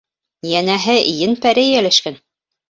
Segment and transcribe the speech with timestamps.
[0.51, 2.19] Йәнәһе, ен-пәрей эйәләшкән.